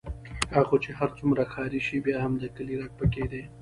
کاکا 0.51 0.61
خو 0.67 0.75
چې 0.83 0.91
هر 0.99 1.09
څومره 1.17 1.43
ښاري 1.53 1.81
شي، 1.87 1.97
بیا 2.05 2.17
هم 2.23 2.33
د 2.39 2.43
کلي 2.55 2.75
رګ 2.81 2.91
پکې 2.99 3.25
دی. 3.31 3.41